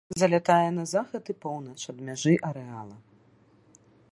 [0.19, 2.97] Залятае на захад і поўнач ад мяжы арэала.